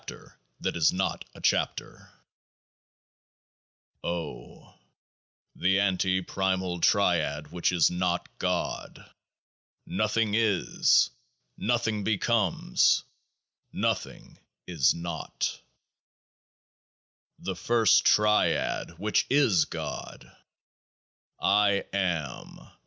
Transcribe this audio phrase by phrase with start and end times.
[0.01, 0.33] KEOAAH
[0.65, 2.09] H OYK ELTI KEOAAH
[4.03, 4.73] O I 1
[5.57, 9.05] The Ante Primal Triad which is NOT GOD
[9.85, 11.11] Nothing is.
[11.55, 13.03] Nothing Becomes.
[13.71, 15.61] Nothing is not.
[17.37, 20.31] The First Triad which is GOD
[21.39, 22.57] I AM.